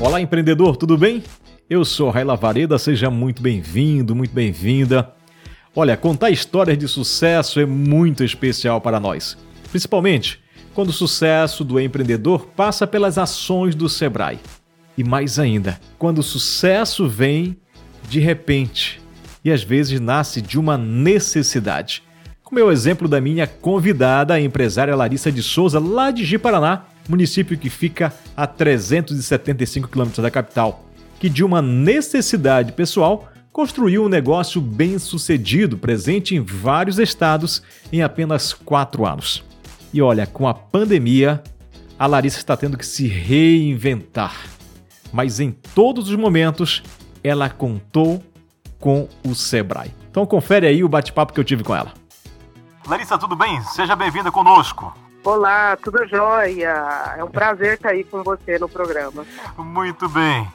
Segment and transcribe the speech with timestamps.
[0.00, 1.24] Olá, empreendedor, tudo bem?
[1.68, 5.12] Eu sou Raila Vareda, seja muito bem-vindo, muito bem-vinda.
[5.74, 9.36] Olha, contar histórias de sucesso é muito especial para nós,
[9.72, 10.40] principalmente
[10.72, 14.38] quando o sucesso do empreendedor passa pelas ações do Sebrae.
[14.96, 17.56] E mais ainda, quando o sucesso vem
[18.08, 19.00] de repente
[19.44, 22.04] e às vezes nasce de uma necessidade.
[22.48, 26.86] Como é o exemplo da minha convidada, a empresária Larissa de Souza, lá de Ji-Paraná,
[27.06, 30.82] município que fica a 375 quilômetros da capital,
[31.20, 38.00] que de uma necessidade pessoal construiu um negócio bem sucedido, presente em vários estados em
[38.00, 39.44] apenas quatro anos.
[39.92, 41.42] E olha, com a pandemia,
[41.98, 44.34] a Larissa está tendo que se reinventar.
[45.12, 46.82] Mas em todos os momentos,
[47.22, 48.22] ela contou
[48.80, 49.90] com o Sebrae.
[50.10, 51.92] Então confere aí o bate-papo que eu tive com ela.
[52.88, 53.60] Larissa, tudo bem?
[53.64, 54.94] Seja bem-vinda conosco.
[55.22, 57.14] Olá, tudo jóia?
[57.18, 59.26] É um prazer estar aí com você no programa.
[59.58, 60.48] Muito bem.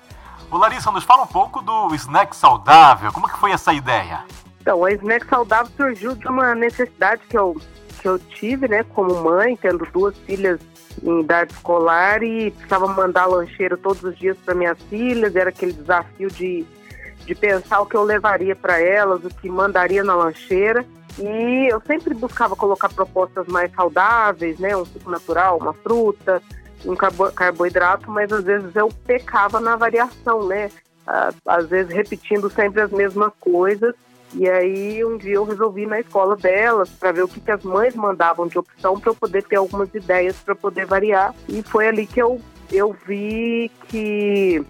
[0.50, 3.12] Ô Larissa, nos fala um pouco do snack saudável.
[3.12, 4.24] Como que foi essa ideia?
[4.60, 7.56] Então, o snack saudável surgiu de uma necessidade que eu,
[8.02, 10.60] que eu tive, né, como mãe, tendo duas filhas
[11.04, 15.36] em idade escolar e precisava mandar lancheiro todos os dias para minhas filhas.
[15.36, 16.66] Era aquele desafio de,
[17.28, 20.84] de pensar o que eu levaria para elas, o que mandaria na lancheira.
[21.20, 24.76] E eu sempre buscava colocar propostas mais saudáveis, né?
[24.76, 26.42] Um suco natural, uma fruta,
[26.86, 30.70] um carbo carboidrato, mas às vezes eu pecava na variação, né?
[31.46, 33.94] Às vezes repetindo sempre as mesmas coisas.
[34.36, 37.52] E aí um dia eu resolvi ir na escola delas para ver o que, que
[37.52, 41.36] as mães mandavam de opção para eu poder ter algumas ideias para poder variar.
[41.48, 44.66] E foi ali que eu, eu vi que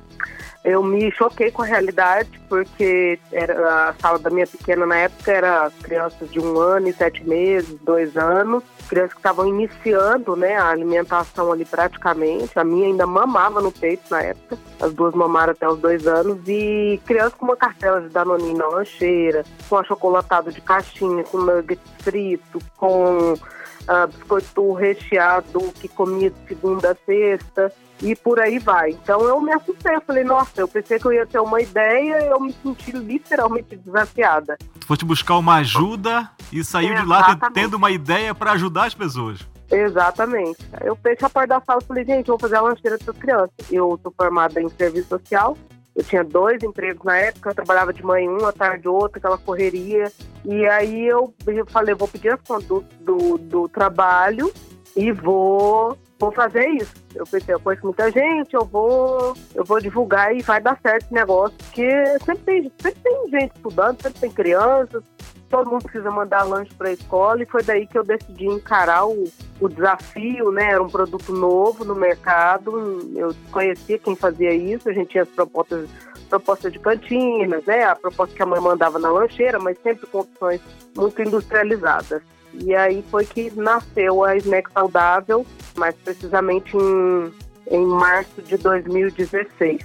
[0.63, 5.31] eu me choquei com a realidade, porque era, a sala da minha pequena na época
[5.31, 10.55] era crianças de um ano e sete meses, dois anos, crianças que estavam iniciando né,
[10.55, 12.57] a alimentação ali praticamente.
[12.57, 16.39] A minha ainda mamava no peito na época, as duas mamaram até os dois anos,
[16.47, 21.81] e crianças com uma cartela de danoninho na lancheira, com achocolatado de caixinha, com nugget
[21.99, 28.91] frito, com uh, biscoito recheado que comia de segunda a sexta e por aí vai.
[28.91, 32.23] Então eu me assustei, eu falei, nossa, eu pensei que eu ia ter uma ideia
[32.23, 34.57] e eu me senti literalmente desafiada.
[34.79, 38.93] Tu foste buscar uma ajuda e saiu de lá tendo uma ideia para ajudar as
[38.93, 39.39] pessoas.
[39.71, 40.59] Exatamente.
[40.81, 43.11] Eu fechei a porta da sala e falei, gente, eu vou fazer a lancheira para
[43.11, 43.71] as crianças.
[43.71, 45.57] Eu sou formada em serviço social,
[45.95, 49.37] eu tinha dois empregos na época, eu trabalhava de manhã um, à tarde outro, aquela
[49.37, 50.11] correria.
[50.45, 54.51] E aí eu, eu falei, vou pedir as contas do, do, do trabalho
[54.95, 56.93] e vou vou fazer isso.
[57.13, 61.05] Eu pensei, eu conheço muita gente, eu vou, eu vou divulgar e vai dar certo
[61.05, 65.03] esse negócio, porque sempre tem, sempre tem gente estudando, sempre tem crianças,
[65.49, 69.05] todo mundo precisa mandar lanche para a escola e foi daí que eu decidi encarar
[69.05, 69.25] o,
[69.59, 70.71] o desafio, né?
[70.71, 75.29] Era um produto novo no mercado, eu conhecia quem fazia isso, a gente tinha as
[75.29, 75.87] propostas
[76.33, 77.83] proposta de cantinas, né?
[77.83, 80.59] A proposta que a mãe mandava na lancheira, mas sempre com opções
[80.97, 82.23] muito industrializadas.
[82.53, 87.33] E aí foi que nasceu a Snack Saudável, mais precisamente em,
[87.67, 89.81] em março de 2016.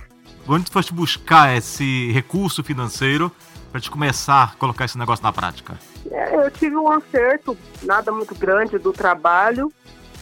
[0.46, 3.30] Onde foste buscar esse recurso financeiro
[3.70, 5.78] para te começar a colocar esse negócio na prática?
[6.10, 9.72] É, eu tive um acerto, nada muito grande do trabalho,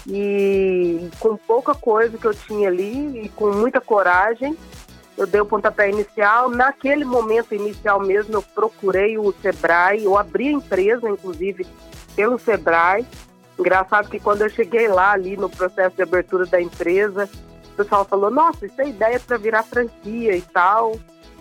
[0.09, 4.57] e com pouca coisa que eu tinha ali e com muita coragem,
[5.17, 6.49] eu dei o pontapé inicial.
[6.51, 11.67] Naquele momento inicial mesmo, eu procurei o Sebrae, eu abri a empresa, inclusive,
[12.17, 13.07] pelo Sebrae.
[13.59, 17.29] Engraçado que quando eu cheguei lá, ali no processo de abertura da empresa,
[17.73, 20.99] o pessoal falou: Nossa, isso é ideia para virar franquia e tal.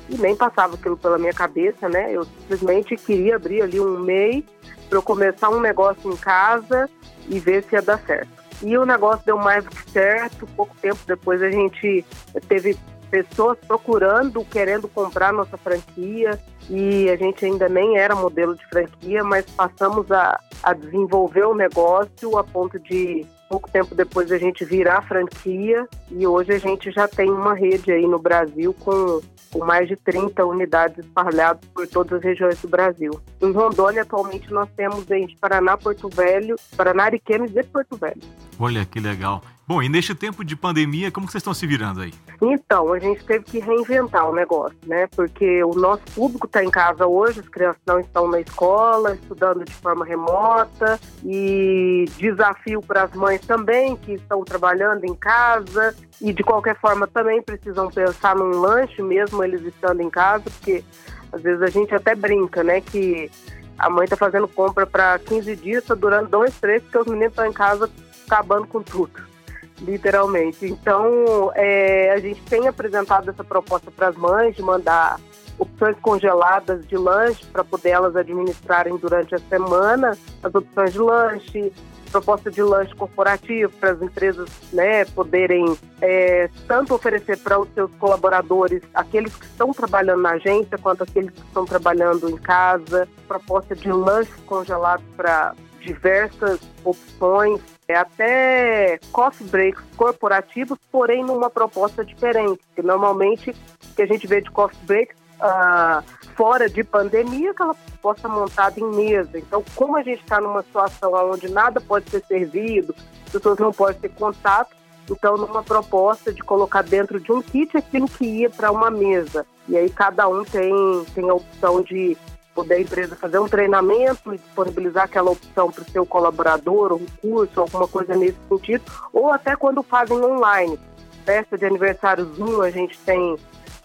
[0.07, 2.11] E nem passava aquilo pela minha cabeça, né?
[2.11, 4.45] Eu simplesmente queria abrir ali um MEI
[4.87, 6.87] para eu começar um negócio em casa
[7.27, 8.29] e ver se ia dar certo.
[8.61, 10.47] E o negócio deu mais do que certo.
[10.55, 12.05] Pouco tempo depois a gente
[12.47, 12.77] teve
[13.09, 19.23] pessoas procurando, querendo comprar nossa franquia e a gente ainda nem era modelo de franquia,
[19.23, 24.65] mas passamos a, a desenvolver o negócio a ponto de pouco tempo depois a gente
[24.65, 29.21] virar franquia e hoje a gente já tem uma rede aí no Brasil com,
[29.51, 33.11] com mais de 30 unidades espalhadas por todas as regiões do Brasil.
[33.39, 38.21] Em Rondônia, atualmente, nós temos em Paraná, Porto Velho, Paraná, Ariquemes e Porto Velho.
[38.59, 39.41] Olha que legal.
[39.67, 42.13] Bom, e neste tempo de pandemia, como vocês estão se virando aí?
[42.39, 45.07] Então, a gente teve que reinventar o negócio, né?
[45.07, 49.65] Porque o nosso público está em casa hoje, as crianças não estão na escola, estudando
[49.65, 56.31] de forma remota, e desafio para as mães também, que estão trabalhando em casa, e
[56.31, 60.83] de qualquer forma também precisam pensar num lanche, mesmo eles estando em casa, porque
[61.31, 62.81] às vezes a gente até brinca, né?
[62.81, 63.31] Que
[63.79, 67.31] a mãe está fazendo compra para 15 dias, está durando dois, três, porque os meninos
[67.31, 67.89] estão em casa
[68.25, 69.35] acabando com tudo.
[69.81, 70.65] literalmente.
[70.65, 75.19] Então, é, a gente tem apresentado essa proposta para as mães de mandar
[75.57, 81.73] opções congeladas de lanche para poder elas administrarem durante a semana, as opções de lanche,
[82.11, 87.91] proposta de lanche corporativo para as empresas né, poderem é, tanto oferecer para os seus
[87.95, 93.75] colaboradores, aqueles que estão trabalhando na agência, quanto aqueles que estão trabalhando em casa, proposta
[93.75, 95.53] de lanches congelados para
[95.85, 103.55] diversas opções, é, até coffee breaks corporativos, porém numa proposta diferente, que normalmente
[103.95, 106.03] que a gente vê de coffee breaks uh,
[106.35, 109.37] fora de pandemia, aquela possa montada em mesa.
[109.37, 112.95] Então, como a gente está numa situação onde nada pode ser servido,
[113.25, 114.75] as pessoas não podem ter contato,
[115.09, 119.45] então numa proposta de colocar dentro de um kit aquilo que ia para uma mesa.
[119.67, 120.73] E aí cada um tem,
[121.13, 122.17] tem a opção de
[122.55, 127.05] poder a empresa fazer um treinamento e disponibilizar aquela opção para o seu colaborador, um
[127.21, 130.79] curso, alguma coisa nesse sentido, ou até quando fazem online.
[131.25, 133.35] Festa de aniversário Zoom a gente tem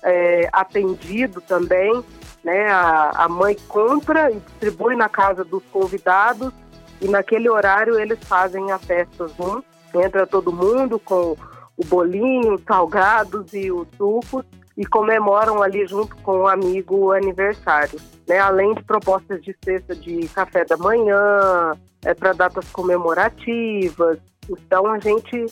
[0.04, 2.02] é, atendido também,
[2.44, 2.70] né?
[2.70, 6.52] A, a mãe compra e distribui na casa dos convidados
[7.00, 9.62] e naquele horário eles fazem a festa Zoom.
[9.92, 11.36] Entra todo mundo com
[11.76, 14.44] o bolinho, os salgados e os sucos
[14.80, 18.00] e comemoram ali junto com o amigo o aniversário.
[18.26, 18.38] Né?
[18.38, 24.18] Além de propostas de cesta de café da manhã, é, para datas comemorativas.
[24.48, 25.44] Então a gente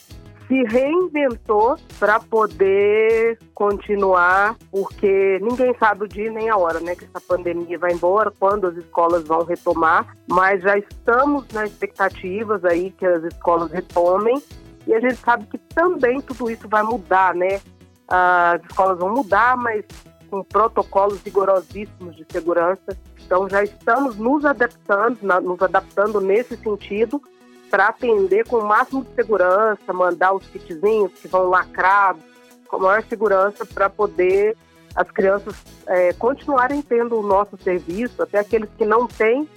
[0.46, 7.04] se reinventou para poder continuar, porque ninguém sabe o dia nem a hora, né, que
[7.04, 12.90] essa pandemia vai embora, quando as escolas vão retomar, mas já estamos nas expectativas aí
[12.92, 14.42] que as escolas retomem
[14.86, 17.60] e a gente sabe que também tudo isso vai mudar, né?
[18.08, 19.84] As escolas vão mudar, mas
[20.30, 22.96] com protocolos rigorosíssimos de segurança.
[23.24, 27.22] Então já estamos nos adaptando, nos adaptando nesse sentido
[27.70, 32.22] para atender com o máximo de segurança, mandar os kitzinhos que vão lacrados,
[32.66, 34.56] com a maior segurança para poder
[34.94, 35.54] as crianças
[35.86, 39.48] é, continuarem tendo o nosso serviço, até aqueles que não têm,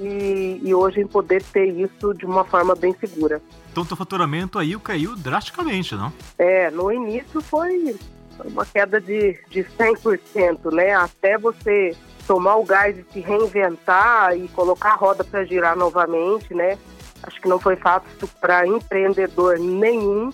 [0.00, 3.40] e, e hoje poder ter isso de uma forma bem segura.
[3.70, 6.12] Então, o faturamento aí caiu drasticamente, não?
[6.36, 7.96] É, no início foi
[8.44, 10.94] uma queda de, de 100%, né?
[10.94, 11.96] Até você
[12.26, 16.78] tomar o gás e se reinventar e colocar a roda para girar novamente, né?
[17.22, 20.32] Acho que não foi fácil para empreendedor nenhum.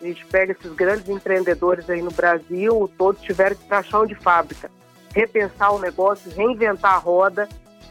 [0.00, 4.70] A gente pega esses grandes empreendedores aí no Brasil, todos tiveram que chão de fábrica,
[5.14, 7.48] repensar o negócio, reinventar a roda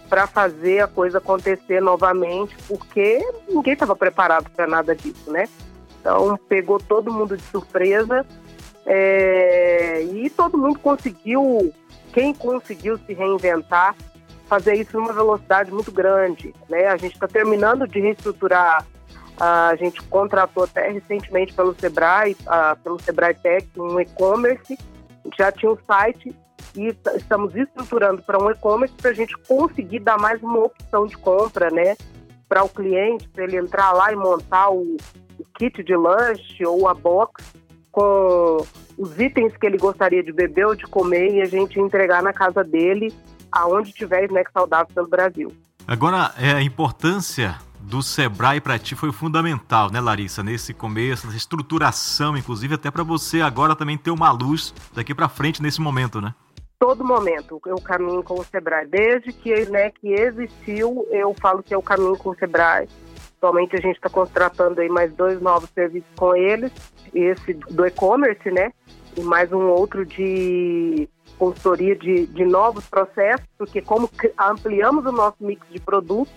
[0.10, 3.20] para fazer a coisa acontecer novamente, porque
[3.50, 5.48] ninguém estava preparado para nada disso, né?
[6.00, 8.26] Então pegou todo mundo de surpresa
[8.86, 11.74] é, e todo mundo conseguiu,
[12.14, 13.96] quem conseguiu se reinventar,
[14.48, 16.54] fazer isso numa velocidade muito grande.
[16.70, 16.88] Né?
[16.88, 18.86] A gente está terminando de reestruturar,
[19.38, 22.36] a gente contratou até recentemente pelo Sebrae,
[22.82, 24.78] pelo Sebrae Tech, um e-commerce,
[25.38, 26.34] já tinha um site
[26.78, 31.18] e estamos estruturando para um e-commerce para a gente conseguir dar mais uma opção de
[31.18, 31.98] compra, né?
[32.48, 34.96] Para o cliente, para ele entrar lá e montar o,
[35.40, 37.44] o kit de lanche ou a box
[37.92, 38.66] com
[38.98, 42.32] os itens que ele gostaria de beber ou de comer e a gente entregar na
[42.32, 43.12] casa dele
[43.52, 45.52] aonde tiver snack saudável pelo Brasil.
[45.88, 50.44] Agora, é, a importância do Sebrae para ti foi fundamental, né, Larissa?
[50.44, 55.30] Nesse começo, nessa estruturação, inclusive até para você agora também ter uma luz daqui para
[55.30, 56.36] frente nesse momento, né?
[56.80, 58.86] Todo momento eu caminho com o Sebrae.
[58.86, 62.88] Desde que, né, que existiu, eu falo que eu caminho com o Sebrae.
[63.38, 66.72] Atualmente a gente está contratando aí mais dois novos serviços com eles.
[67.14, 68.72] Esse do e-commerce, né?
[69.16, 75.38] E mais um outro de consultoria de, de novos processos, porque como ampliamos o nosso
[75.40, 76.34] mix de produtos,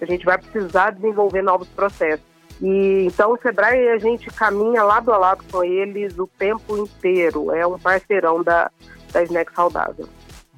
[0.00, 2.24] a gente vai precisar desenvolver novos processos.
[2.60, 7.50] E então o Sebrae a gente caminha lado a lado com eles o tempo inteiro.
[7.52, 8.70] É um parceirão da,
[9.12, 10.08] da Snack Saudável.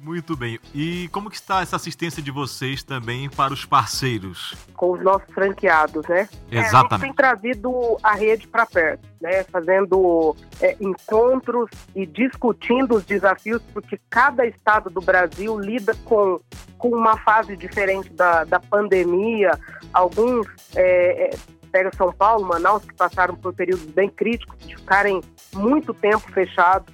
[0.03, 0.59] Muito bem.
[0.75, 4.53] E como que está essa assistência de vocês também para os parceiros?
[4.75, 6.27] Com os nossos franqueados, né?
[6.51, 6.53] Exatamente.
[6.53, 9.45] É, a gente tem trazido a rede para perto, né?
[9.45, 16.37] Fazendo é, encontros e discutindo os desafios, porque cada estado do Brasil lida com,
[16.77, 19.57] com uma fase diferente da, da pandemia.
[19.93, 20.45] Alguns
[20.75, 21.37] é, é
[21.71, 25.21] pega São Paulo, Manaus, que passaram por períodos bem críticos de ficarem
[25.55, 26.93] muito tempo fechados.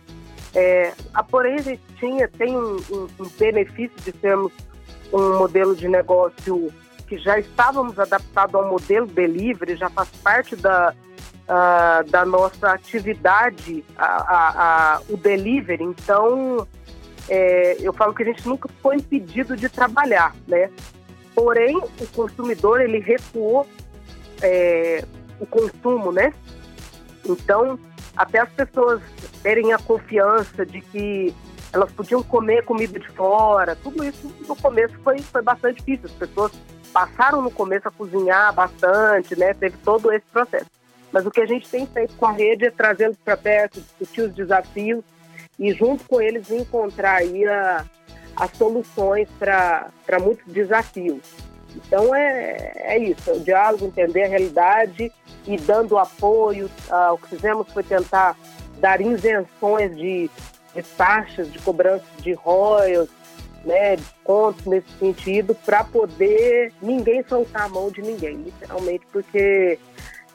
[0.53, 4.51] É, a gente tinha, tem um, um, um, benefício de termos
[5.11, 6.71] um modelo de negócio
[7.07, 10.93] que já estávamos adaptados ao modelo delivery, já faz parte da,
[11.49, 15.83] uh, da nossa atividade, a, a, a, o delivery.
[15.83, 16.67] Então,
[17.27, 20.69] é, eu falo que a gente nunca foi impedido de trabalhar, né?
[21.33, 23.67] Porém, o consumidor, ele recuou
[24.41, 25.03] é,
[25.39, 26.33] o consumo, né?
[27.25, 27.79] Então,
[28.19, 29.01] até as pessoas
[29.41, 31.33] terem a confiança de que
[31.71, 36.07] elas podiam comer comida de fora, tudo isso no começo foi, foi bastante difícil.
[36.07, 36.51] As pessoas
[36.91, 39.53] passaram no começo a cozinhar bastante, né?
[39.53, 40.65] Teve todo esse processo.
[41.13, 44.21] Mas o que a gente tem feito com a rede é trazê-los para perto, discutir
[44.23, 45.01] os desafios
[45.57, 47.85] e junto com eles encontrar aí a,
[48.35, 51.21] as soluções para muitos desafios.
[51.75, 55.11] Então é, é isso, é o diálogo, entender a realidade
[55.45, 56.69] e dando apoio.
[56.89, 58.35] Ah, o que fizemos foi tentar
[58.79, 60.29] dar isenções de,
[60.75, 63.09] de taxas de cobrança de royalties,
[63.65, 69.77] né, descontos nesse sentido, para poder ninguém soltar a mão de ninguém, literalmente, porque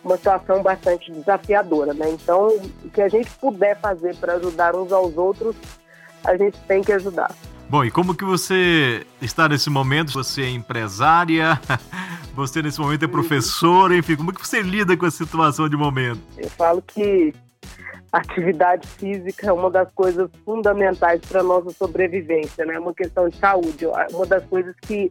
[0.05, 2.11] uma situação bastante desafiadora, né?
[2.11, 2.49] Então,
[2.85, 5.57] o que a gente puder fazer para ajudar uns aos outros,
[6.23, 7.35] a gente tem que ajudar.
[7.75, 10.13] Bom, e como que você está nesse momento?
[10.13, 11.61] Você é empresária,
[12.33, 16.21] você nesse momento é professora, enfim, como que você lida com a situação de momento?
[16.39, 17.35] Eu falo que
[18.13, 22.75] atividade física é uma das coisas fundamentais para a nossa sobrevivência, né?
[22.75, 25.11] É uma questão de saúde, uma das coisas que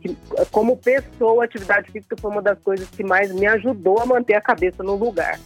[0.00, 0.16] que,
[0.50, 4.40] como pessoa, atividade física foi uma das coisas que mais me ajudou a manter a
[4.40, 5.38] cabeça no lugar.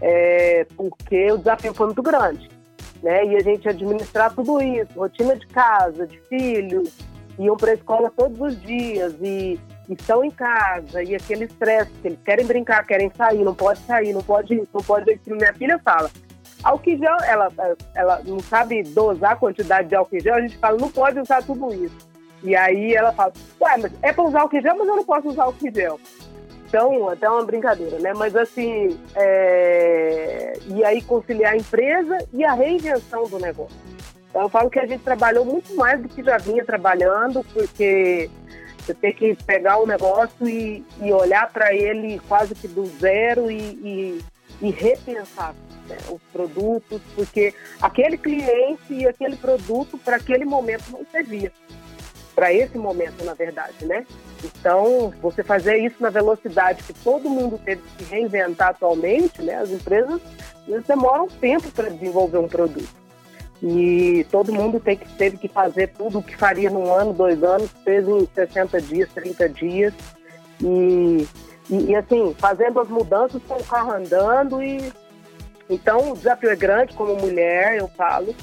[0.00, 2.59] É, porque o desafio foi muito grande.
[3.02, 3.26] Né?
[3.26, 6.92] E a gente administrar tudo isso, rotina de casa, de filhos,
[7.38, 9.58] iam para a escola todos os dias e,
[9.94, 14.22] estão em casa, e aquele estresse, eles querem brincar, querem sair, não pode sair, não
[14.22, 16.10] pode não pode Minha filha fala,
[16.62, 17.48] álcool ela,
[17.94, 21.72] ela não sabe dosar a quantidade de álcool a gente fala, não pode usar tudo
[21.74, 22.08] isso.
[22.42, 25.44] E aí ela fala, ué, mas é para usar álcool mas eu não posso usar
[25.44, 26.00] álcool.
[26.70, 28.12] Então, até uma brincadeira, né?
[28.14, 30.52] Mas assim, é...
[30.68, 33.76] e aí conciliar a empresa e a reinvenção do negócio.
[34.28, 38.30] Então eu falo que a gente trabalhou muito mais do que já vinha trabalhando, porque
[38.78, 43.50] você tem que pegar o negócio e, e olhar para ele quase que do zero
[43.50, 44.24] e, e,
[44.62, 45.56] e repensar
[45.88, 51.50] né, os produtos, porque aquele cliente e aquele produto para aquele momento não servia
[52.34, 54.06] para esse momento, na verdade, né?
[54.44, 59.56] Então, você fazer isso na velocidade que todo mundo teve que reinventar atualmente, né?
[59.56, 60.20] As empresas
[60.66, 63.00] eles demoram tempo para desenvolver um produto.
[63.62, 67.42] E todo mundo tem que, teve que fazer tudo o que faria num ano, dois
[67.42, 69.94] anos, fez em 60 dias, 30 dias.
[70.62, 71.26] E,
[71.68, 74.62] e, e assim, fazendo as mudanças com o carro andando.
[74.62, 74.90] E,
[75.68, 78.34] então, o desafio é grande como mulher, eu falo,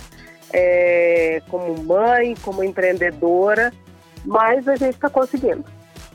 [0.53, 3.71] é, como mãe, como empreendedora
[4.27, 5.63] mas a gente está conseguindo.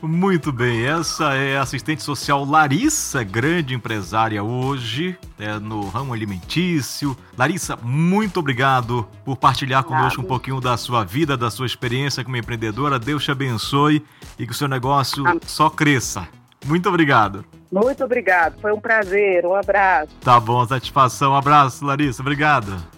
[0.01, 7.15] Muito bem, essa é a assistente social Larissa, grande empresária hoje é, no ramo alimentício.
[7.37, 12.35] Larissa, muito obrigado por partilhar conosco um pouquinho da sua vida, da sua experiência como
[12.35, 12.99] empreendedora.
[12.99, 14.05] Deus te abençoe
[14.37, 15.39] e que o seu negócio Amém.
[15.45, 16.27] só cresça.
[16.65, 17.45] Muito obrigado.
[17.71, 20.13] Muito obrigado, foi um prazer, um abraço.
[20.19, 21.31] Tá bom, satisfação.
[21.31, 22.92] Um abraço, Larissa, obrigado.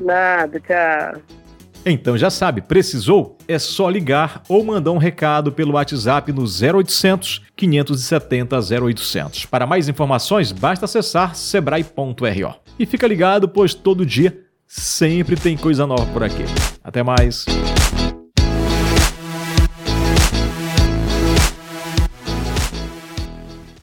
[0.00, 1.20] Nada, tchau.
[1.84, 3.38] Então já sabe, precisou?
[3.48, 9.46] É só ligar ou mandar um recado pelo WhatsApp no 0800 570 0800.
[9.46, 12.54] Para mais informações, basta acessar sebrae.ro.
[12.78, 16.44] E fica ligado, pois todo dia sempre tem coisa nova por aqui.
[16.84, 17.46] Até mais.